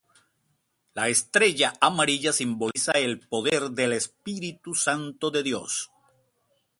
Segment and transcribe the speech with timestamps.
[0.99, 5.91] La estrella amarilla simboliza el poder del Espíritu Santo de Dios.